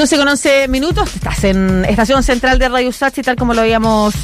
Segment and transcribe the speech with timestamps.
[0.00, 4.14] 12 con 11 minutos, estás en Estación Central de Radio Sachi, tal como lo habíamos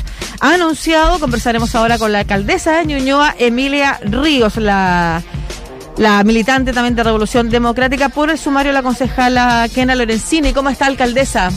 [0.40, 1.20] anunciado.
[1.20, 5.22] Conversaremos ahora con la alcaldesa de Ñuñoa, Emilia Ríos, la,
[5.98, 10.54] la militante también de Revolución Democrática, por el sumario de la concejala Kena Lorenzini.
[10.54, 11.50] ¿Cómo está, alcaldesa?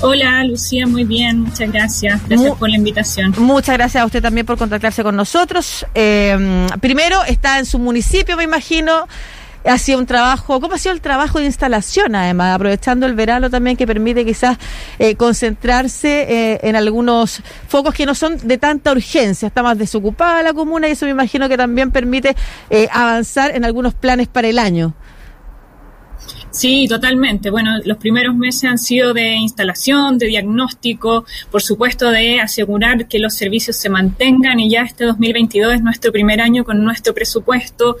[0.00, 2.20] Hola, Lucía, muy bien, muchas gracias.
[2.26, 3.32] Gracias por la invitación.
[3.38, 5.86] Muchas gracias a usted también por contactarse con nosotros.
[5.94, 9.06] Eh, primero, está en su municipio, me imagino
[9.64, 12.54] ha sido un trabajo, ¿cómo ha sido el trabajo de instalación además?
[12.54, 14.58] Aprovechando el verano también que permite quizás
[14.98, 20.42] eh, concentrarse eh, en algunos focos que no son de tanta urgencia, está más desocupada
[20.42, 22.36] la comuna y eso me imagino que también permite
[22.70, 24.94] eh, avanzar en algunos planes para el año.
[26.50, 27.48] Sí, totalmente.
[27.48, 33.20] Bueno, los primeros meses han sido de instalación, de diagnóstico, por supuesto de asegurar que
[33.20, 37.98] los servicios se mantengan y ya este 2022 es nuestro primer año con nuestro presupuesto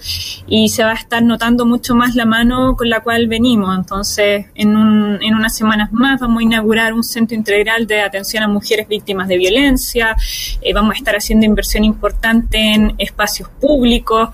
[0.48, 3.76] y se va a estar notando mucho más la mano con la cual venimos.
[3.76, 8.42] Entonces, en, un, en unas semanas más vamos a inaugurar un centro integral de atención
[8.42, 10.16] a mujeres víctimas de violencia,
[10.60, 14.30] eh, vamos a estar haciendo inversión importante en espacios públicos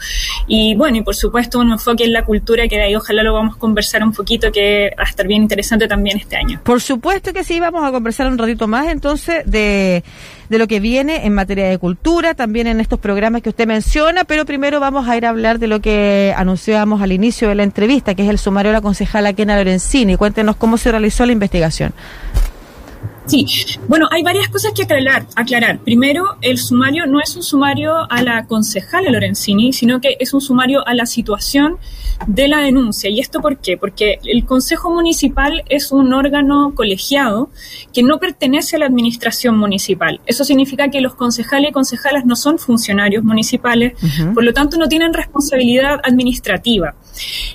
[0.47, 3.34] y bueno, y por supuesto un enfoque en la cultura que de ahí ojalá lo
[3.34, 6.60] vamos a conversar un poquito que va a estar bien interesante también este año.
[6.64, 10.02] Por supuesto que sí, vamos a conversar un ratito más entonces de,
[10.48, 14.24] de lo que viene en materia de cultura, también en estos programas que usted menciona,
[14.24, 17.62] pero primero vamos a ir a hablar de lo que anunciábamos al inicio de la
[17.62, 20.16] entrevista, que es el sumario de la concejala Kena Lorenzini.
[20.16, 21.92] Cuéntenos cómo se realizó la investigación.
[23.27, 23.44] Sí,
[23.88, 25.27] bueno, hay varias cosas que aclarar.
[25.34, 25.80] aclarar.
[25.80, 30.41] Primero, el sumario no es un sumario a la concejala Lorenzini, sino que es un
[30.41, 31.78] sumario a la situación
[32.27, 33.10] de la denuncia.
[33.10, 33.77] ¿Y esto por qué?
[33.77, 37.50] Porque el Consejo Municipal es un órgano colegiado
[37.92, 40.20] que no pertenece a la administración municipal.
[40.27, 43.94] Eso significa que los concejales y concejalas no son funcionarios municipales,
[44.34, 46.94] por lo tanto no tienen responsabilidad administrativa.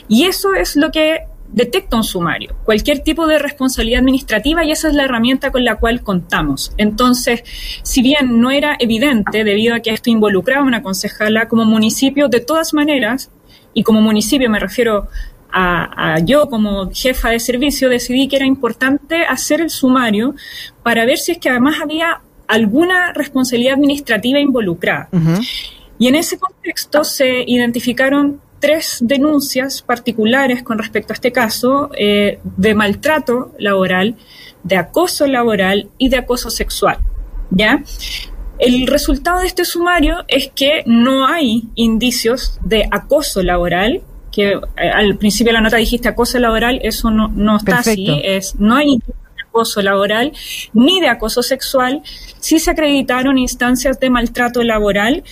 [0.08, 1.20] Y eso es lo que
[1.52, 5.76] detecta un sumario, cualquier tipo de responsabilidad administrativa y esa es la herramienta con la
[5.76, 6.74] cual contamos.
[6.78, 7.44] Entonces,
[7.84, 12.28] si bien no era evidente debido a que esto involucraba a una concejala como municipio,
[12.28, 13.32] de todas maneras,
[13.74, 15.08] y como municipio me refiero
[15.54, 20.34] a, yo como jefa de servicio, decidí que era importante hacer el sumario
[20.82, 25.10] para ver si es que además había alguna responsabilidad administrativa involucrada.
[26.00, 32.40] Y en ese contexto se identificaron tres denuncias particulares con respecto a este caso eh,
[32.44, 34.16] de maltrato laboral,
[34.64, 37.00] de acoso laboral y de acoso sexual.
[37.50, 37.84] ¿Ya?
[38.60, 44.90] El resultado de este sumario es que no hay indicios de acoso laboral, que eh,
[44.94, 48.76] al principio de la nota dijiste acoso laboral, eso no, no está así, es, no
[48.76, 50.32] hay indicios de acoso laboral
[50.74, 52.04] ni de acoso sexual,
[52.40, 55.24] sí se acreditaron instancias de maltrato laboral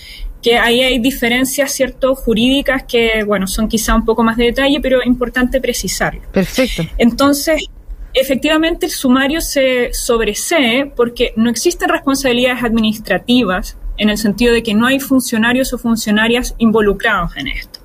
[0.42, 4.80] que ahí hay diferencias, ¿cierto?, jurídicas que, bueno, son quizá un poco más de detalle,
[4.80, 6.22] pero importante precisarlo.
[6.32, 6.82] Perfecto.
[6.96, 7.66] Entonces,
[8.14, 14.72] efectivamente el sumario se sobresee porque no existen responsabilidades administrativas en el sentido de que
[14.72, 17.80] no hay funcionarios o funcionarias involucrados en esto.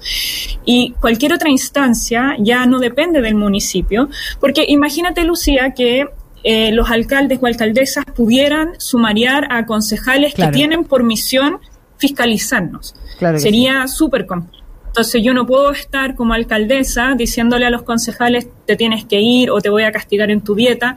[0.64, 4.08] Y cualquier otra instancia ya no depende del municipio,
[4.40, 6.06] porque imagínate, Lucía, que
[6.44, 11.60] eh, los alcaldes o alcaldesas pudieran sumariar a concejales que tienen por misión
[11.98, 12.96] fiscalizarnos.
[13.38, 14.66] Sería súper complejo.
[14.88, 19.52] Entonces yo no puedo estar como alcaldesa diciéndole a los concejales te tienes que ir
[19.52, 20.96] o te voy a castigar en tu dieta,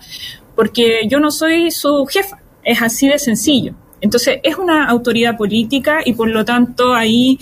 [0.55, 2.39] porque yo no soy su jefa.
[2.63, 3.75] Es así de sencillo.
[4.01, 7.39] Entonces es una autoridad política y por lo tanto ahí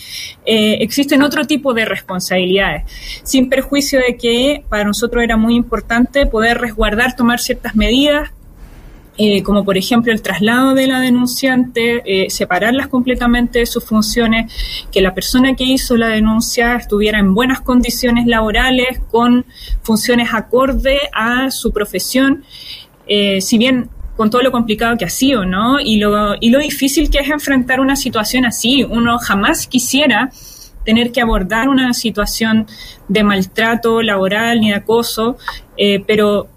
[0.46, 2.84] eh, existen otro tipo de responsabilidades,
[3.22, 8.30] sin perjuicio de que para nosotros era muy importante poder resguardar, tomar ciertas medidas
[9.18, 14.52] eh, como por ejemplo el traslado de la denunciante, eh, separarlas completamente de sus funciones,
[14.92, 19.46] que la persona que hizo la denuncia estuviera en buenas condiciones laborales, con
[19.82, 22.44] funciones acorde a su profesión,
[23.06, 23.88] eh, si bien
[24.18, 25.80] con todo lo complicado que ha sido, ¿no?
[25.80, 28.84] Y lo, y lo difícil que es enfrentar una situación así.
[28.84, 30.30] Uno jamás quisiera
[30.84, 32.66] tener que abordar una situación
[33.08, 35.36] de maltrato laboral ni de acoso,
[36.06, 36.48] pero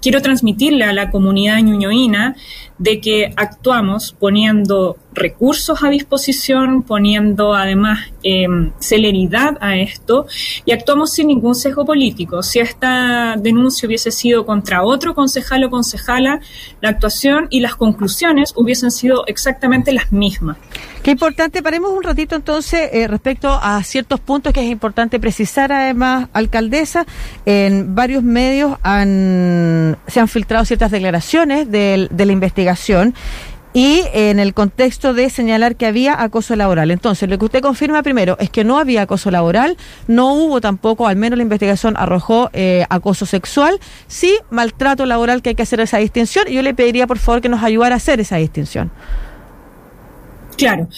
[0.00, 2.36] quiero transmitirle a la comunidad ñuñoína
[2.78, 10.26] de que actuamos poniendo recursos a disposición, poniendo además em, celeridad a esto
[10.64, 12.42] y actuamos sin ningún sesgo político.
[12.42, 16.40] Si esta denuncia hubiese sido contra otro concejal o concejala,
[16.80, 20.56] la actuación y las conclusiones hubiesen sido exactamente las mismas.
[21.02, 25.72] Qué importante, paremos un ratito entonces eh, respecto a ciertos puntos que es importante precisar
[25.72, 27.06] además, alcaldesa,
[27.44, 32.67] en varios medios se han filtrado ciertas declaraciones de, de la investigación
[33.72, 36.90] y en el contexto de señalar que había acoso laboral.
[36.90, 39.76] Entonces, lo que usted confirma primero es que no había acoso laboral,
[40.06, 45.50] no hubo tampoco, al menos la investigación arrojó eh, acoso sexual, sí maltrato laboral que
[45.50, 47.98] hay que hacer esa distinción y yo le pediría por favor que nos ayudara a
[47.98, 48.90] hacer esa distinción.
[50.58, 50.88] Claro.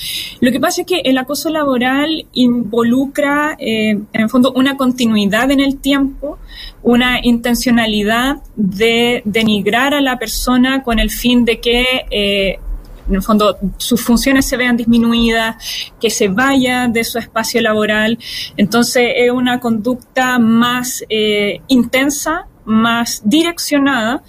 [0.41, 5.51] Lo que pasa es que el acoso laboral involucra, eh, en el fondo, una continuidad
[5.51, 6.39] en el tiempo,
[6.83, 12.59] una intencionalidad de denigrar a la persona con el fin de que, eh,
[13.07, 15.57] en el fondo, sus funciones se vean disminuidas,
[16.01, 18.19] que se vaya de su espacio laboral.
[18.57, 24.23] Entonces, es una conducta más eh, intensa, más direccionada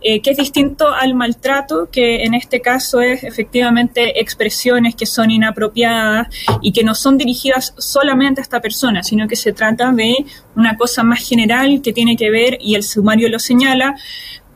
[0.00, 5.30] eh, que es distinto al maltrato, que en este caso es efectivamente expresiones que son
[5.30, 6.28] inapropiadas
[6.62, 10.14] y que no son dirigidas solamente a esta persona, sino que se trata de
[10.54, 13.96] una cosa más general que tiene que ver, y el sumario lo señala,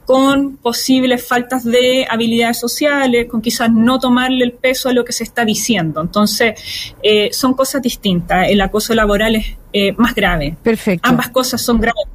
[0.04, 5.12] con posibles faltas de habilidades sociales, con quizás no tomarle el peso a lo que
[5.12, 6.00] se está diciendo.
[6.00, 8.48] Entonces, eh, son cosas distintas.
[8.48, 10.56] El acoso laboral es eh, más grave.
[10.62, 11.08] Perfecto.
[11.08, 12.06] Ambas cosas son graves,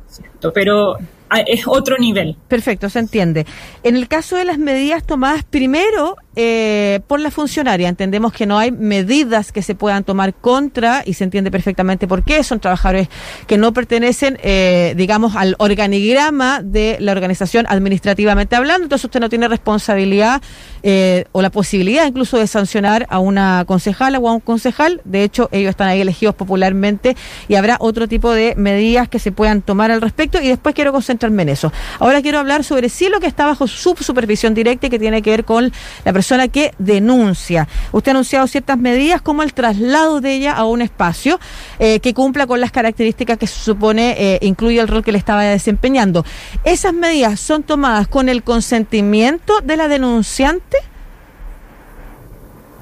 [0.54, 0.98] pero
[1.46, 2.36] es otro nivel.
[2.48, 3.46] Perfecto, se entiende.
[3.84, 8.60] En el caso de las medidas tomadas primero eh, por la funcionaria, entendemos que no
[8.60, 13.10] hay medidas que se puedan tomar contra, y se entiende perfectamente por qué, son trabajadores
[13.48, 19.30] que no pertenecen, eh, digamos, al organigrama de la organización administrativamente hablando, entonces usted no
[19.30, 20.44] tiene responsabilidad
[20.84, 25.24] eh, o la posibilidad incluso de sancionar a una concejala o a un concejal, de
[25.24, 27.18] hecho ellos están ahí elegidos popularmente
[27.48, 30.40] y habrá otro tipo de medidas que se puedan tomar al respecto.
[30.40, 31.72] Y después quiero concentrarme en eso.
[32.00, 35.22] Ahora quiero hablar sobre sí lo que está bajo su supervisión directa y que tiene
[35.22, 35.72] que ver con
[36.06, 37.70] la persona persona que denuncia.
[37.94, 41.40] Usted ha anunciado ciertas medidas como el traslado de ella a un espacio
[41.80, 45.20] eh, que cumpla con las características que se supone eh, incluye el rol que le
[45.20, 46.26] estaba desempeñando.
[46.66, 50.78] ¿Esas medidas son tomadas con el consentimiento de la denunciante?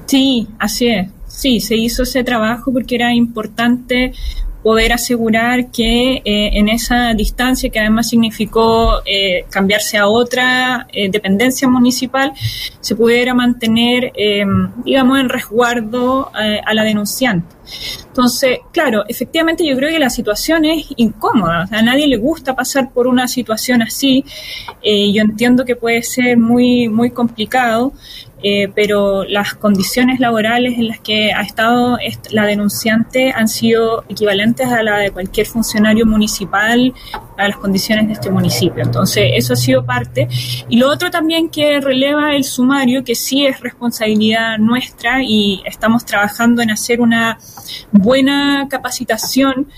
[0.06, 1.08] Sí, así es.
[1.28, 4.12] Sí, se hizo ese trabajo porque era importante
[4.66, 11.08] poder asegurar que eh, en esa distancia, que además significó eh, cambiarse a otra eh,
[11.08, 12.32] dependencia municipal,
[12.80, 14.12] se pudiera mantener,
[14.84, 17.54] digamos, en resguardo a la denunciante.
[18.08, 22.90] Entonces, claro, efectivamente yo creo que la situación es incómoda, a nadie le gusta pasar
[22.92, 24.24] por una situación así,
[24.82, 27.92] yo entiendo que puede ser muy, muy complicado,
[28.42, 31.98] eh, pero las condiciones laborales en las que ha estado
[32.30, 36.92] la denunciante han sido equivalentes a la de cualquier funcionario municipal,
[37.38, 38.82] a las condiciones de este municipio.
[38.82, 40.28] Entonces, eso ha sido parte.
[40.68, 46.04] Y lo otro también que releva el sumario, que sí es responsabilidad nuestra y estamos
[46.04, 47.38] trabajando en hacer una
[47.90, 49.68] buena capacitación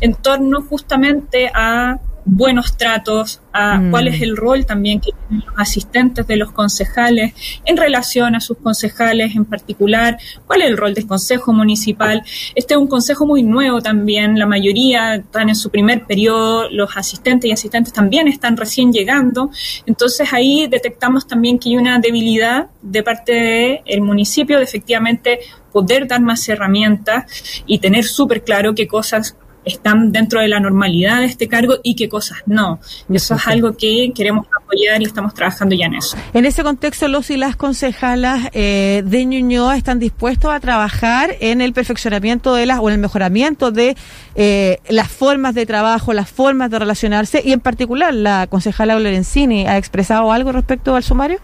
[0.00, 3.90] en torno justamente a buenos tratos, a mm.
[3.90, 7.34] cuál es el rol también que tienen los asistentes de los concejales
[7.64, 12.22] en relación a sus concejales en particular, cuál es el rol del consejo municipal.
[12.54, 16.96] Este es un consejo muy nuevo también, la mayoría están en su primer periodo, los
[16.96, 19.50] asistentes y asistentes también están recién llegando,
[19.86, 25.40] entonces ahí detectamos también que hay una debilidad de parte del municipio de efectivamente
[25.72, 31.20] poder dar más herramientas y tener súper claro qué cosas están dentro de la normalidad
[31.20, 32.80] de este cargo y qué cosas no.
[33.12, 36.16] Eso es algo que queremos apoyar y estamos trabajando ya en eso.
[36.34, 41.60] En ese contexto, los y las concejalas eh, de Ñuñoa están dispuestos a trabajar en
[41.60, 43.96] el perfeccionamiento de las o en el mejoramiento de
[44.34, 49.66] eh, las formas de trabajo, las formas de relacionarse y en particular la concejala Lorenzini
[49.66, 51.38] ha expresado algo respecto al sumario.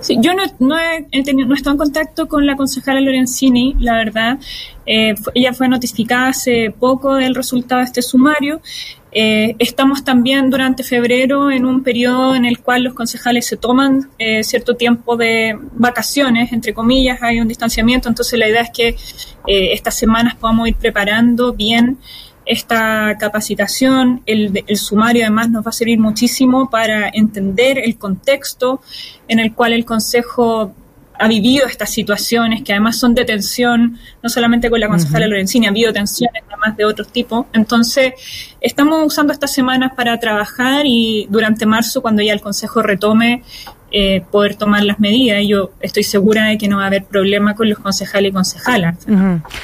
[0.00, 3.76] Sí, yo no, no, he, tenido, no he estado en contacto con la concejala Lorenzini,
[3.78, 4.38] la verdad.
[4.86, 8.62] Eh, ella fue notificada hace poco del resultado de este sumario.
[9.12, 14.08] Eh, estamos también durante febrero en un periodo en el cual los concejales se toman
[14.18, 18.96] eh, cierto tiempo de vacaciones, entre comillas, hay un distanciamiento, entonces la idea es que
[19.46, 21.98] estas semanas podamos ir preparando bien
[22.46, 28.80] esta capacitación, el, el, sumario además nos va a servir muchísimo para entender el contexto
[29.28, 30.74] en el cual el Consejo
[31.20, 35.66] ha vivido estas situaciones que además son de tensión, no solamente con la concejala Lorenzini,
[35.66, 37.44] ha habido tensiones además de otros tipos.
[37.52, 38.14] Entonces,
[38.60, 43.42] estamos usando estas semanas para trabajar y durante marzo, cuando ya el Consejo retome
[43.92, 45.42] eh, poder tomar las medidas.
[45.46, 48.96] Yo estoy segura de que no va a haber problema con los concejales y concejalas.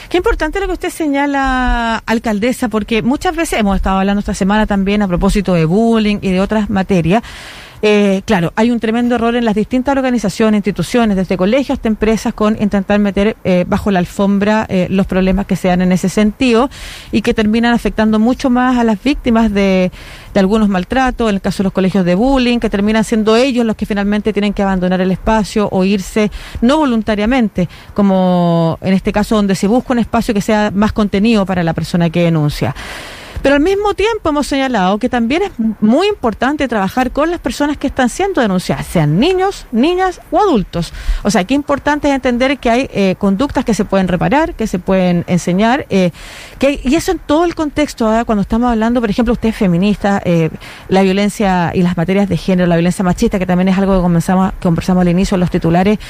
[0.09, 4.67] Qué importante lo que usted señala, alcaldesa, porque muchas veces hemos estado hablando esta semana
[4.67, 7.23] también a propósito de bullying y de otras materias.
[7.89, 12.35] Eh, claro, hay un tremendo error en las distintas organizaciones, instituciones, desde colegios hasta empresas,
[12.35, 16.09] con intentar meter eh, bajo la alfombra eh, los problemas que se dan en ese
[16.09, 16.69] sentido
[17.13, 19.93] y que terminan afectando mucho más a las víctimas de,
[20.35, 23.65] de algunos maltratos, en el caso de los colegios de bullying, que terminan siendo ellos
[23.65, 29.13] los que finalmente tienen que abandonar el espacio o irse no voluntariamente, como en este
[29.13, 32.75] caso donde se busca un espacio que sea más contenido para la persona que denuncia.
[33.47, 37.77] Pero al mismo tiempo hemos señalado que también es muy importante trabajar con las personas
[37.77, 40.93] que están siendo denunciadas, sean niños, niñas o adultos.
[41.23, 44.67] O sea, qué importante es entender que hay eh, conductas que se pueden reparar, que
[44.67, 46.11] se pueden enseñar, eh,
[46.59, 50.21] que y eso en todo el contexto, cuando estamos hablando, por ejemplo, usted es feminista,
[50.25, 50.51] eh,
[50.89, 54.03] la violencia y las materias de género, la violencia machista, que también es algo que
[54.03, 56.01] comenzamos, que conversamos al inicio en los titulares,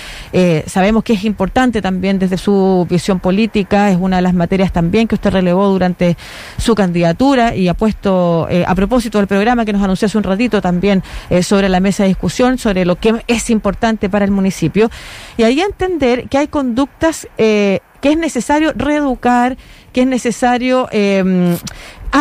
[0.69, 5.07] sabemos que es importante también desde su visión política, es una de las materias también
[5.07, 6.17] que usted relevó durante
[6.57, 10.25] su candidatura y ha puesto, eh, a propósito del programa que nos anunció hace un
[10.25, 14.31] ratito también eh, sobre la mesa de discusión, sobre lo que es importante para el
[14.31, 14.91] municipio,
[15.37, 19.57] y ahí entender que hay conductas eh, que es necesario reeducar,
[19.93, 21.57] que es necesario eh,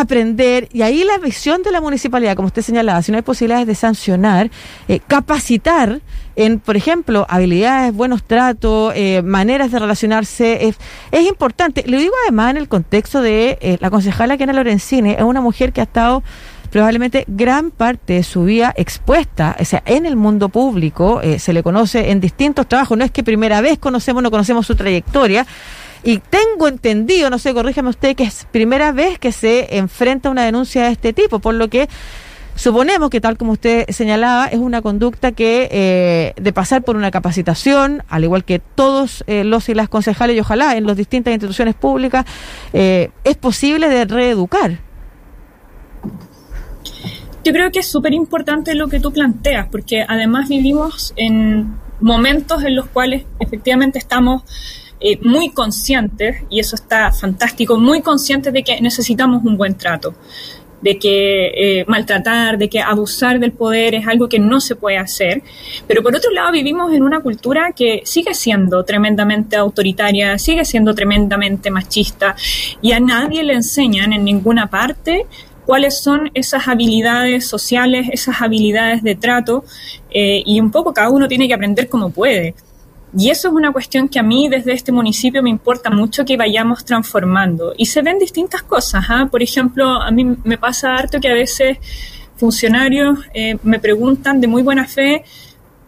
[0.01, 3.67] aprender, y ahí la visión de la municipalidad, como usted señalaba, si no hay posibilidades
[3.67, 4.49] de sancionar,
[4.87, 6.01] eh, capacitar
[6.35, 10.75] en, por ejemplo, habilidades, buenos tratos, eh, maneras de relacionarse, es,
[11.11, 11.83] es importante.
[11.87, 15.71] Lo digo además en el contexto de eh, la concejala Kena Lorenzini, es una mujer
[15.71, 16.23] que ha estado
[16.71, 21.53] probablemente gran parte de su vida expuesta, o sea, en el mundo público, eh, se
[21.53, 25.45] le conoce en distintos trabajos, no es que primera vez conocemos, no conocemos su trayectoria,
[26.05, 30.31] y tengo entendido, no sé, corríjame usted, que es primera vez que se enfrenta a
[30.31, 31.89] una denuncia de este tipo, por lo que
[32.53, 37.09] suponemos que tal como usted señalaba, es una conducta que eh, de pasar por una
[37.09, 41.33] capacitación, al igual que todos eh, los y las concejales y ojalá en las distintas
[41.33, 42.23] instituciones públicas,
[42.71, 44.77] eh, es posible de reeducar.
[47.43, 52.63] Yo creo que es súper importante lo que tú planteas, porque además vivimos en momentos
[52.63, 54.43] en los cuales efectivamente estamos
[55.07, 60.15] eh, muy conscientes, y eso está fantástico, muy conscientes de que necesitamos un buen trato,
[60.81, 64.97] de que eh, maltratar, de que abusar del poder es algo que no se puede
[64.97, 65.43] hacer.
[65.85, 70.95] Pero por otro lado vivimos en una cultura que sigue siendo tremendamente autoritaria, sigue siendo
[70.95, 72.35] tremendamente machista,
[72.81, 75.27] y a nadie le enseñan en ninguna parte
[75.67, 79.65] cuáles son esas habilidades sociales, esas habilidades de trato,
[80.09, 82.55] eh, y un poco cada uno tiene que aprender como puede.
[83.17, 86.35] Y eso es una cuestión que a mí desde este municipio me importa mucho que
[86.35, 87.73] vayamos transformando.
[87.77, 89.05] Y se ven distintas cosas.
[89.07, 89.27] ¿ah?
[89.31, 91.77] Por ejemplo, a mí me pasa harto que a veces
[92.35, 95.23] funcionarios eh, me preguntan de muy buena fe,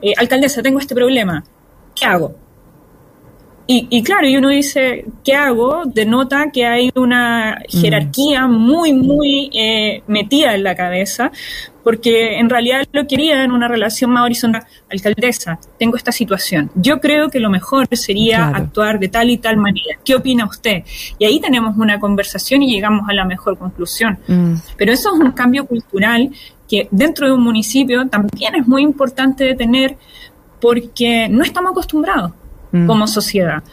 [0.02, 1.44] eh, alcaldesa, tengo este problema,
[1.94, 2.47] ¿qué hago?
[3.70, 5.84] Y, y, claro, y uno dice, ¿qué hago?
[5.86, 11.34] Denota que hay una jerarquía muy, muy eh, metida en la cabeza,
[11.84, 14.64] porque en realidad lo quería en una relación más horizontal.
[14.90, 16.72] Alcaldesa, tengo esta situación.
[16.76, 18.56] Yo creo que lo mejor sería claro.
[18.56, 20.00] actuar de tal y tal manera.
[20.06, 20.84] ¿Qué opina usted?
[21.20, 24.18] Y ahí tenemos una conversación y llegamos a la mejor conclusión.
[24.28, 24.54] Mm.
[24.78, 26.32] Pero eso es un cambio cultural
[26.70, 29.98] que dentro de un municipio también es muy importante de tener
[30.62, 32.32] porque no estamos acostumbrados
[32.86, 33.64] como sociedad.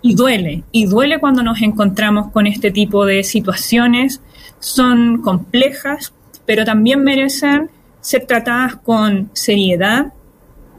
[0.00, 4.20] Y duele, y duele cuando nos encontramos con este tipo de situaciones.
[4.58, 6.12] Son complejas,
[6.46, 10.12] pero también merecen ser tratadas con seriedad,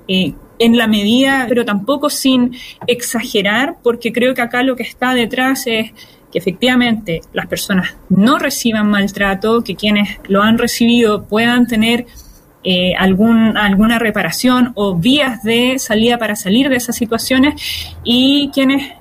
[0.08, 2.56] eh, en la medida, pero tampoco sin
[2.86, 5.92] exagerar, porque creo que acá lo que está detrás es
[6.32, 12.06] que efectivamente las personas no reciban maltrato, que quienes lo han recibido puedan tener
[12.64, 18.92] eh, algún, alguna reparación o vías de salida para salir de esas situaciones y quienes,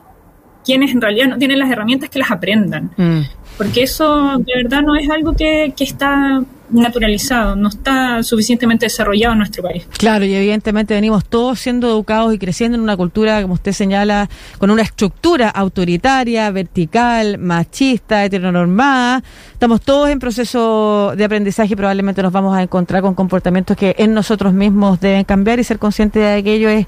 [0.65, 2.91] quienes en realidad no tienen las herramientas que las aprendan.
[2.97, 3.21] Mm.
[3.57, 9.33] Porque eso de verdad no es algo que, que está naturalizado, no está suficientemente desarrollado
[9.33, 9.87] en nuestro país.
[9.99, 14.29] Claro, y evidentemente venimos todos siendo educados y creciendo en una cultura, como usted señala,
[14.59, 19.23] con una estructura autoritaria, vertical, machista, heteronormada.
[19.53, 23.95] Estamos todos en proceso de aprendizaje y probablemente nos vamos a encontrar con comportamientos que
[23.99, 26.87] en nosotros mismos deben cambiar y ser conscientes de aquello es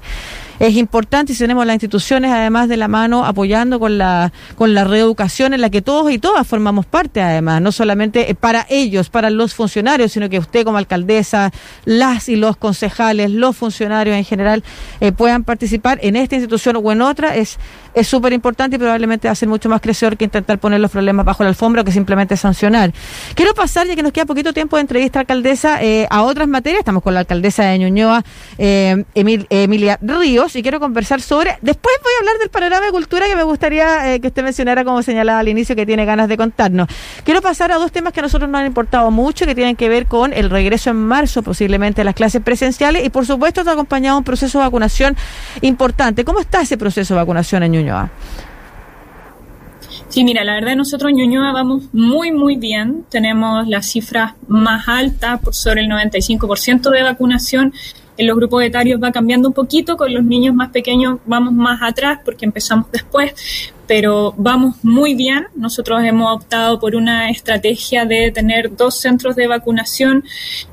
[0.61, 4.83] es importante y tenemos las instituciones además de la mano apoyando con la con la
[4.83, 9.31] reeducación en la que todos y todas formamos parte además, no solamente para ellos, para
[9.31, 11.51] los funcionarios, sino que usted como alcaldesa,
[11.85, 14.63] las y los concejales, los funcionarios en general
[14.99, 17.57] eh, puedan participar en esta institución o en otra es
[17.93, 21.43] es súper importante y probablemente va mucho más crecedor que intentar poner los problemas bajo
[21.43, 22.93] la alfombra o que simplemente sancionar.
[23.35, 26.79] Quiero pasar, ya que nos queda poquito tiempo de entrevista alcaldesa, eh, a otras materias.
[26.79, 28.23] Estamos con la alcaldesa de Ñuñoa,
[28.57, 31.57] eh, Emil, Emilia Ríos niños y quiero conversar sobre.
[31.61, 34.83] Después voy a hablar del panorama de cultura que me gustaría eh, que usted mencionara,
[34.83, 36.87] como señalaba al inicio, que tiene ganas de contarnos.
[37.23, 39.89] Quiero pasar a dos temas que a nosotros nos han importado mucho, que tienen que
[39.89, 43.73] ver con el regreso en marzo, posiblemente, a las clases presenciales y, por supuesto, está
[43.73, 45.15] acompañado un proceso de vacunación
[45.61, 46.23] importante.
[46.25, 48.11] ¿Cómo está ese proceso de vacunación en Ñuñoa?
[50.11, 53.05] Sí, mira, la verdad nosotros en Ñuñoa vamos muy, muy bien.
[53.09, 57.73] Tenemos las cifras más altas, por sobre el 95% de vacunación
[58.17, 61.81] en los grupos etarios va cambiando un poquito, con los niños más pequeños vamos más
[61.81, 63.33] atrás porque empezamos después,
[63.91, 65.47] pero vamos muy bien.
[65.53, 70.23] Nosotros hemos optado por una estrategia de tener dos centros de vacunación,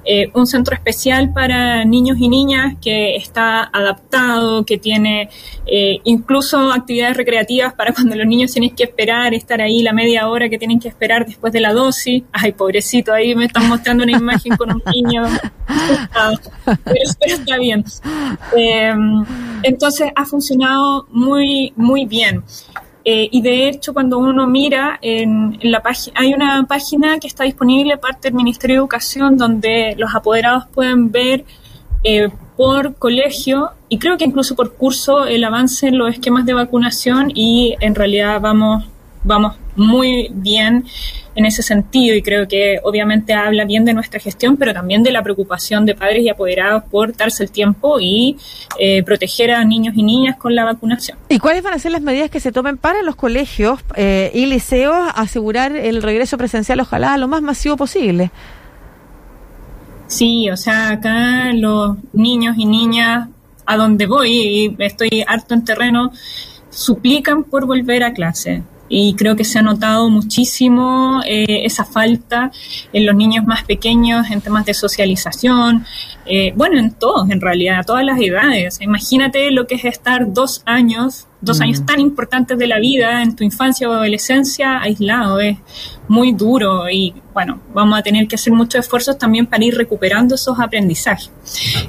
[0.04, 5.30] eh, un centro especial para niños y niñas que está adaptado, que tiene
[5.66, 10.28] eh, incluso actividades recreativas para cuando los niños tienen que esperar, estar ahí la media
[10.28, 12.22] hora que tienen que esperar después de la dosis.
[12.30, 15.24] Ay, pobrecito, ahí me están mostrando una imagen con un niño.
[16.84, 17.84] pero, está bien.
[18.56, 18.94] Eh,
[19.64, 22.44] entonces ha funcionado muy, muy bien.
[23.10, 27.44] Eh, y de hecho, cuando uno mira en, la página, hay una página que está
[27.44, 31.46] disponible parte del Ministerio de Educación donde los apoderados pueden ver
[32.04, 36.52] eh, por colegio y creo que incluso por curso el avance en los esquemas de
[36.52, 38.84] vacunación y en realidad vamos,
[39.24, 40.84] vamos muy bien
[41.38, 45.12] en ese sentido y creo que obviamente habla bien de nuestra gestión, pero también de
[45.12, 48.36] la preocupación de padres y apoderados por darse el tiempo y
[48.76, 51.16] eh, proteger a niños y niñas con la vacunación.
[51.28, 54.46] ¿Y cuáles van a ser las medidas que se tomen para los colegios eh, y
[54.46, 58.32] liceos asegurar el regreso presencial, ojalá lo más masivo posible?
[60.08, 63.28] Sí, o sea, acá los niños y niñas
[63.64, 66.10] a donde voy, y estoy harto en terreno,
[66.68, 72.50] suplican por volver a clase y creo que se ha notado muchísimo eh, esa falta
[72.92, 75.84] en los niños más pequeños en temas de socialización,
[76.26, 78.80] eh, bueno, en todos en realidad, a todas las edades.
[78.80, 83.36] Imagínate lo que es estar dos años, dos años tan importantes de la vida en
[83.36, 85.56] tu infancia o adolescencia aislado, es
[86.08, 90.34] muy duro y bueno, vamos a tener que hacer muchos esfuerzos también para ir recuperando
[90.34, 91.30] esos aprendizajes.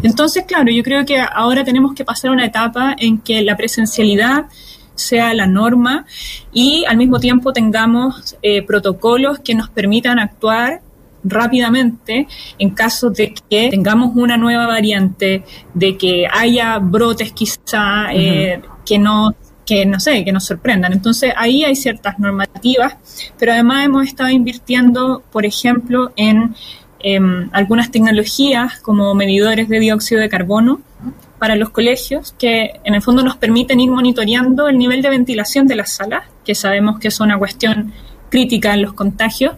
[0.03, 4.46] Entonces, claro, yo creo que ahora tenemos que pasar una etapa en que la presencialidad
[5.00, 6.06] sea la norma
[6.51, 10.82] y al mismo tiempo tengamos eh, protocolos que nos permitan actuar
[11.24, 12.27] rápidamente
[12.58, 19.00] en caso de que tengamos una nueva variante, de que haya brotes quizá eh, que
[19.00, 20.94] no que no sé, que nos sorprendan.
[20.94, 22.96] Entonces ahí hay ciertas normativas,
[23.38, 26.56] pero además hemos estado invirtiendo, por ejemplo, en
[27.01, 30.82] em, algunas tecnologías como medidores de dióxido de carbono
[31.40, 35.66] para los colegios que en el fondo nos permiten ir monitoreando el nivel de ventilación
[35.68, 37.94] de las salas, que sabemos que es una cuestión
[38.30, 39.54] crítica en los contagios.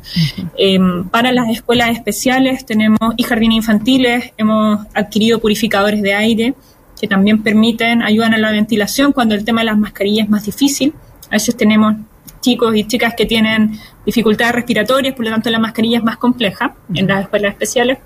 [0.57, 6.53] Em, para las escuelas especiales tenemos y jardines infantiles, hemos adquirido purificadores de aire
[6.99, 10.45] que también permiten, ayudan a la ventilación cuando el tema de las mascarillas es más
[10.45, 10.93] difícil.
[11.29, 11.95] A veces tenemos
[12.41, 16.75] chicos y chicas que tienen dificultades respiratorias, por lo tanto la mascarilla es más compleja
[16.93, 17.97] en las escuelas especiales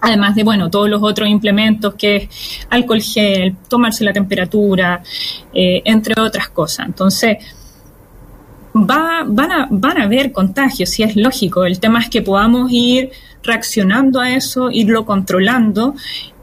[0.00, 2.28] además de, bueno, todos los otros implementos que es
[2.70, 5.02] alcohol gel, tomarse la temperatura,
[5.52, 6.86] eh, entre otras cosas.
[6.86, 7.38] Entonces,
[8.74, 11.64] va, van, a, van a haber contagios, si es lógico.
[11.64, 13.10] El tema es que podamos ir
[13.42, 15.94] reaccionando a eso, irlo controlando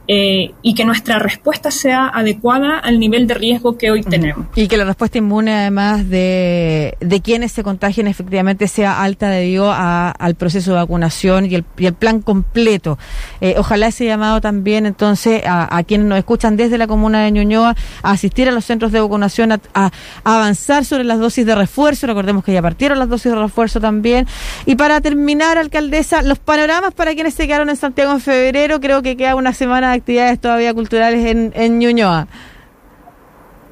[0.08, 4.46] eh, y que nuestra respuesta sea adecuada al nivel de riesgo que hoy tenemos.
[4.56, 9.72] Y que la respuesta inmune, además de, de quienes se contagien, efectivamente sea alta debido
[9.72, 12.98] a, al proceso de vacunación y el, y el plan completo.
[13.41, 17.32] Eh, ojalá ese llamado también, entonces, a, a, quienes nos escuchan desde la comuna de
[17.32, 19.91] Ñuñoa, a asistir a los centros de vacunación, a, a,
[20.24, 22.08] avanzar sobre las dosis de refuerzo.
[22.08, 24.28] Recordemos que ya partieron las dosis de refuerzo también.
[24.65, 29.02] Y para terminar, alcaldesa, los panoramas para quienes se quedaron en Santiago en febrero, creo
[29.02, 32.27] que queda una semana actividades todavía culturales en, en Ñuñoa.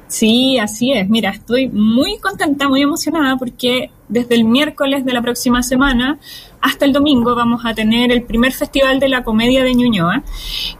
[0.06, 1.08] Sí, así es.
[1.08, 6.18] Mira, estoy muy contenta, muy emocionada porque desde el miércoles de la próxima semana
[6.60, 10.22] hasta el domingo vamos a tener el primer Festival de la Comedia de Ñuñoa,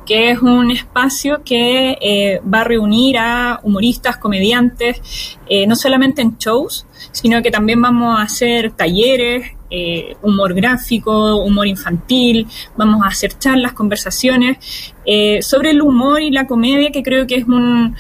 [0.07, 6.23] que es un espacio que eh, va a reunir a humoristas, comediantes, eh, no solamente
[6.23, 12.47] en shows, sino que también vamos a hacer talleres, eh, humor gráfico, humor infantil,
[12.77, 17.37] vamos a hacer charlas, conversaciones eh, sobre el humor y la comedia, que creo que
[17.37, 17.97] es un...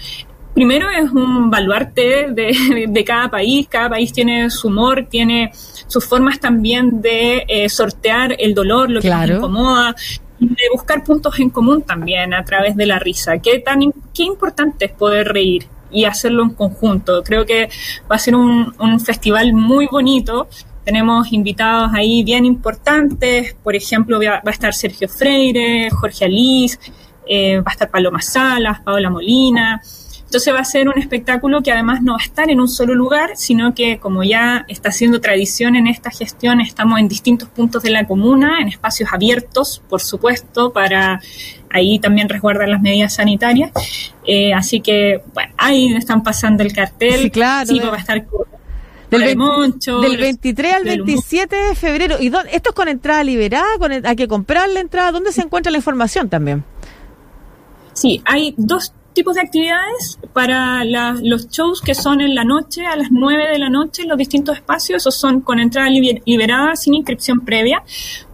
[0.55, 5.50] Primero es un baluarte de, cada país, cada país tiene su humor, tiene
[5.88, 9.96] sus formas también de eh, sortear el dolor, lo que nos incomoda,
[10.38, 13.38] de buscar puntos en común también a través de la risa.
[13.38, 13.81] Qué, tan,
[14.14, 17.24] qué importante es poder reír y hacerlo en conjunto.
[17.24, 17.68] Creo que
[18.09, 20.46] va a ser un, un festival muy bonito
[20.85, 26.79] tenemos invitados ahí bien importantes, por ejemplo, va a estar Sergio Freire, Jorge Alís,
[27.27, 29.81] eh, va a estar Paloma Salas, Paola Molina.
[30.35, 32.94] Entonces va a ser un espectáculo que además no va a estar en un solo
[32.94, 37.85] lugar, sino que como ya está siendo tradición en esta gestión, estamos en distintos puntos
[37.85, 41.20] de la comuna, en espacios abiertos, por supuesto, para
[41.70, 43.70] ahí también resguardar las medidas sanitarias.
[44.27, 47.23] Eh, así que, bueno, ahí están pasando el cartel.
[47.23, 47.68] Sí, claro.
[47.68, 48.27] Sí, va a estar
[49.20, 49.38] del,
[50.03, 52.16] del 23 al 27 de febrero.
[52.20, 53.79] ¿Y dónde, esto es con entrada liberada?
[53.79, 55.12] Con, ¿Hay que comprar la entrada?
[55.12, 56.64] ¿Dónde se encuentra la información también?
[57.92, 62.96] Sí, hay dos tipos de actividades para los shows que son en la noche, a
[62.96, 65.03] las 9 de la noche, en los distintos espacios.
[65.03, 67.83] Esos son con entrada liberada, sin inscripción previa.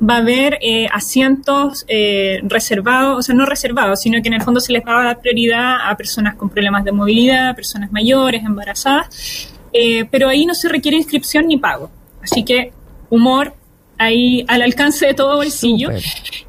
[0.02, 4.42] Va a haber eh, asientos eh, reservados, o sea, no reservados, sino que en el
[4.42, 8.42] fondo se les va a dar prioridad a personas con problemas de movilidad, personas mayores,
[8.42, 9.50] embarazadas.
[9.72, 11.90] Eh, pero ahí no se requiere inscripción ni pago.
[12.22, 12.72] Así que
[13.08, 13.54] humor
[14.00, 15.90] ahí al alcance de todo bolsillo.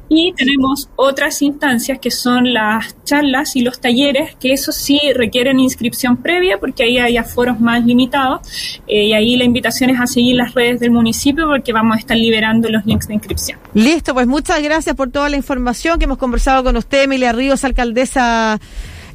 [0.08, 5.60] Y tenemos otras instancias que son las charlas y los talleres, que eso sí requieren
[5.60, 8.40] inscripción previa porque ahí hay aforos más limitados.
[8.86, 12.00] Eh, y ahí la invitación es a seguir las redes del municipio porque vamos a
[12.00, 13.58] estar liberando los links de inscripción.
[13.74, 17.64] Listo, pues muchas gracias por toda la información que hemos conversado con usted, Emilia Ríos,
[17.64, 18.60] alcaldesa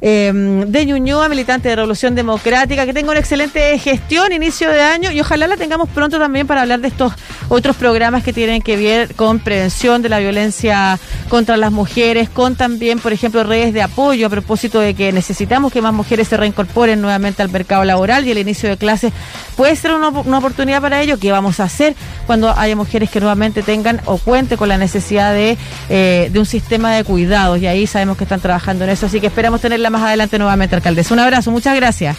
[0.00, 5.10] eh, de Ñuñoa, militante de Revolución Democrática, que tenga una excelente gestión, inicio de año
[5.10, 7.12] y ojalá la tengamos pronto también para hablar de estos
[7.48, 12.56] otros programas que tienen que ver con prevención de la violencia contra las mujeres, con
[12.56, 16.36] también, por ejemplo, redes de apoyo a propósito de que necesitamos que más mujeres se
[16.36, 19.12] reincorporen nuevamente al mercado laboral y el inicio de clases
[19.56, 21.18] puede ser una, oportunidad para ello.
[21.18, 21.94] ¿Qué vamos a hacer
[22.26, 25.56] cuando haya mujeres que nuevamente tengan o cuente con la necesidad de,
[25.88, 27.60] eh, de un sistema de cuidados?
[27.60, 31.14] Y ahí sabemos que están trabajando en eso, así que esperamos más adelante nuevamente, alcaldesa.
[31.14, 32.16] Un abrazo, muchas gracias.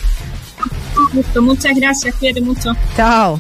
[1.40, 2.74] Muchas gracias, cuídate mucho.
[2.96, 3.38] Chao.